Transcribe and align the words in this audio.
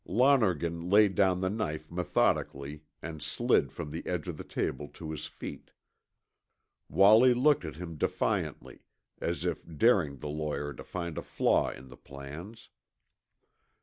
Lonergan 0.07 0.89
laid 0.89 1.13
down 1.13 1.41
the 1.41 1.49
knife 1.51 1.91
methodically 1.91 2.81
and 3.03 3.21
slid 3.21 3.71
from 3.71 3.91
the 3.91 4.03
edge 4.07 4.27
of 4.27 4.35
the 4.35 4.43
table 4.43 4.87
to 4.87 5.11
his 5.11 5.27
feet. 5.27 5.69
Wallie 6.89 7.35
looked 7.35 7.65
at 7.65 7.75
him 7.75 7.97
defiantly, 7.97 8.81
as 9.21 9.45
if 9.45 9.61
daring 9.77 10.17
the 10.17 10.27
lawyer 10.27 10.73
to 10.73 10.83
find 10.83 11.19
a 11.19 11.21
flaw 11.21 11.69
in 11.69 11.89
the 11.89 11.97
plans. 11.97 12.69